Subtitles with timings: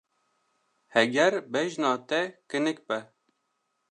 [0.95, 2.97] Heger bejna te kinik be.